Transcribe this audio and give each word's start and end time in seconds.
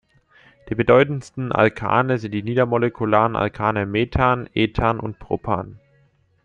Die 0.69 0.73
bedeutendsten 0.73 1.51
Alkane 1.51 2.17
sind 2.17 2.31
die 2.31 2.41
niedermolekularen 2.41 3.35
Alkane 3.35 3.85
Methan, 3.85 4.49
Ethan 4.55 4.99
und 4.99 5.19
Propan. 5.19 5.79